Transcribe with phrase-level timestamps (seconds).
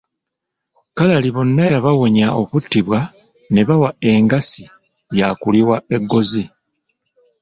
[0.97, 2.99] Kalali bonna yabawonya okuttibwa
[3.53, 4.63] ne bawa engassi
[5.17, 6.43] ya kuliwa eggozi.